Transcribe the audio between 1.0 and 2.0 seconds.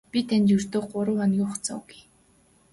хоногийн хугацаа